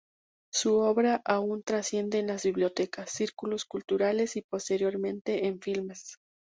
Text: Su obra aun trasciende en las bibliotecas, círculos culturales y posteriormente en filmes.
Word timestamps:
Su 0.51 0.77
obra 0.79 1.21
aun 1.25 1.61
trasciende 1.61 2.17
en 2.17 2.25
las 2.25 2.43
bibliotecas, 2.43 3.11
círculos 3.11 3.65
culturales 3.65 4.35
y 4.35 4.41
posteriormente 4.41 5.45
en 5.45 5.61
filmes. 5.61 6.15